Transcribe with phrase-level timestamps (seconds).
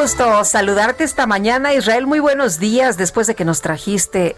[0.00, 2.06] Gusto saludarte esta mañana, Israel.
[2.06, 4.34] Muy buenos días después de que nos trajiste.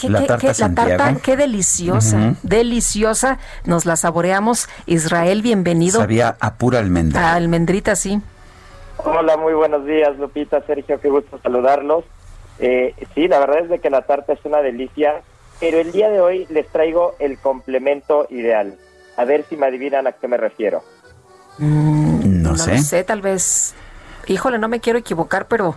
[0.00, 3.38] ¿Qué, La qué- tarta qué- la tarta, qué deliciosa, deliciosa.
[3.64, 4.68] Nos la saboreamos.
[4.86, 6.00] Israel, bienvenido.
[6.00, 7.32] Sabía a pura almendra.
[7.32, 8.20] A almendrita, sí.
[8.98, 12.04] Hola, muy buenos días, Lupita, Sergio, qué gusto saludarlos.
[12.58, 15.20] Eh, sí, la verdad es de que la tarta es una delicia,
[15.60, 18.78] pero el día de hoy les traigo el complemento ideal.
[19.16, 20.82] A ver si me adivinan a qué me refiero.
[21.58, 22.72] no, No sé.
[22.76, 23.74] lo sé, tal vez.
[24.26, 25.76] Híjole, no me quiero equivocar, pero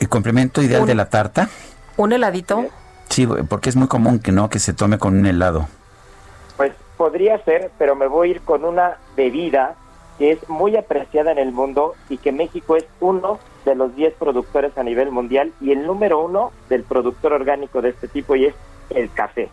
[0.00, 1.48] ¿El complemento ideal Un- de la tarta?
[1.96, 2.66] un heladito.
[3.08, 5.68] Sí, porque es muy común que no, que se tome con un helado.
[6.56, 9.74] Pues podría ser, pero me voy a ir con una bebida
[10.18, 14.14] que es muy apreciada en el mundo y que México es uno de los 10
[14.14, 18.46] productores a nivel mundial y el número uno del productor orgánico de este tipo y
[18.46, 18.54] es
[18.90, 19.48] el café.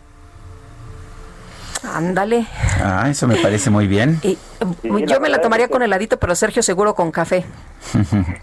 [1.82, 2.46] Ándale.
[2.82, 4.18] Ah, eso me parece muy bien.
[4.22, 4.38] Y, Sí,
[4.82, 7.44] yo la me la tomaría es que- con heladito, pero Sergio seguro con café.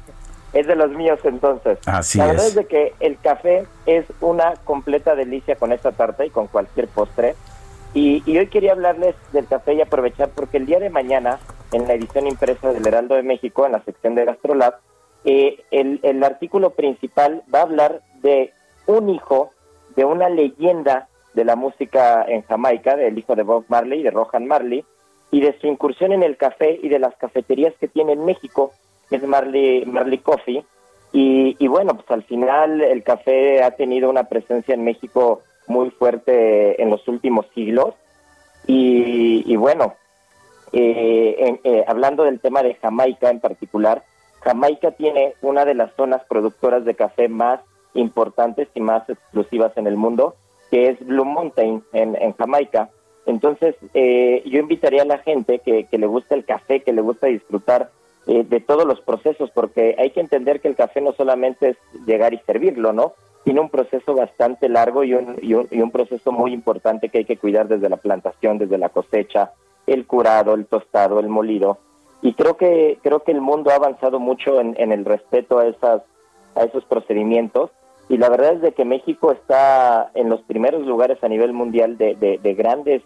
[0.53, 1.79] Es de los míos entonces.
[1.85, 2.49] Así la verdad es.
[2.49, 6.89] es de que el café es una completa delicia con esta tarta y con cualquier
[6.89, 7.35] postre.
[7.93, 11.39] Y, y hoy quería hablarles del café y aprovechar porque el día de mañana,
[11.71, 14.73] en la edición impresa del Heraldo de México, en la sección de Gastrolab,
[15.23, 18.51] eh, el, el artículo principal va a hablar de
[18.87, 19.51] un hijo
[19.95, 24.47] de una leyenda de la música en Jamaica, del hijo de Bob Marley, de Rohan
[24.47, 24.83] Marley,
[25.31, 28.71] y de su incursión en el café y de las cafeterías que tiene en México,
[29.09, 30.65] que es Marley, Marley Coffee.
[31.13, 35.89] Y, y bueno, pues al final el café ha tenido una presencia en México muy
[35.89, 37.95] fuerte en los últimos siglos.
[38.67, 39.95] Y, y bueno,
[40.73, 44.03] eh, eh, hablando del tema de Jamaica en particular,
[44.41, 47.61] Jamaica tiene una de las zonas productoras de café más
[47.93, 50.35] importantes y más exclusivas en el mundo,
[50.71, 52.89] que es Blue Mountain en, en Jamaica.
[53.25, 57.01] Entonces, eh, yo invitaría a la gente que, que le gusta el café, que le
[57.01, 57.91] gusta disfrutar
[58.25, 61.77] eh, de todos los procesos, porque hay que entender que el café no solamente es
[62.07, 63.13] llegar y servirlo, ¿no?
[63.43, 67.19] Tiene un proceso bastante largo y un, y un, y un proceso muy importante que
[67.19, 69.51] hay que cuidar desde la plantación, desde la cosecha,
[69.87, 71.79] el curado, el tostado, el molido.
[72.21, 75.65] Y creo que creo que el mundo ha avanzado mucho en, en el respeto a
[75.65, 76.03] esas
[76.53, 77.71] a esos procedimientos
[78.11, 81.97] y la verdad es de que México está en los primeros lugares a nivel mundial
[81.97, 83.01] de, de, de grandes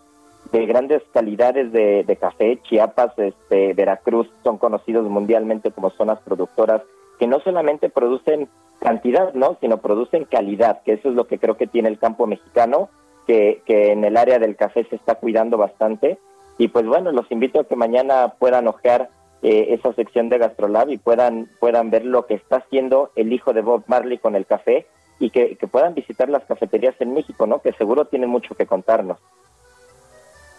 [0.51, 2.59] de grandes calidades de, de café.
[2.63, 6.81] Chiapas este Veracruz son conocidos mundialmente como zonas productoras
[7.19, 8.49] que no solamente producen
[8.79, 12.25] cantidad no sino producen calidad que eso es lo que creo que tiene el campo
[12.25, 12.89] mexicano
[13.27, 16.17] que, que en el área del café se está cuidando bastante.
[16.57, 19.09] Y pues bueno, los invito a que mañana puedan ojear
[19.43, 23.53] eh, esa sección de Gastrolab y puedan, puedan ver lo que está haciendo el hijo
[23.53, 24.87] de Bob Marley con el café
[25.19, 27.61] y que, que puedan visitar las cafeterías en México, ¿no?
[27.61, 29.17] Que seguro tienen mucho que contarnos.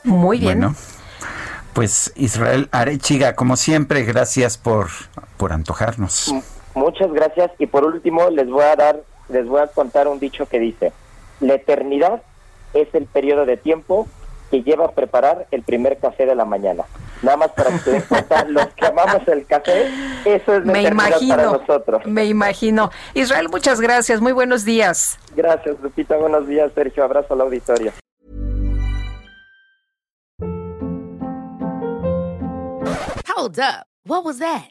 [0.04, 0.60] Muy bien.
[0.60, 0.74] Bueno,
[1.74, 4.88] pues Israel Arechiga, como siempre, gracias por,
[5.36, 6.32] por antojarnos.
[6.74, 10.46] Muchas gracias y por último les voy a dar, les voy a contar un dicho
[10.46, 10.92] que dice,
[11.40, 12.22] la eternidad
[12.72, 14.06] es el periodo de tiempo
[14.50, 16.84] que lleva a preparar el primer café de la mañana.
[17.26, 19.88] Nada más para que se den cuenta, los que amamos el café,
[20.24, 21.52] eso es Me eternidad para imagino.
[21.58, 22.06] nosotros.
[22.06, 22.90] Me imagino.
[23.14, 24.20] Israel, muchas gracias.
[24.20, 25.18] Muy buenos días.
[25.34, 26.16] Gracias, Lupita.
[26.16, 27.02] Buenos días, Sergio.
[27.02, 27.92] Abrazo al auditorio.
[33.26, 33.86] Hold up.
[34.04, 34.70] What was that?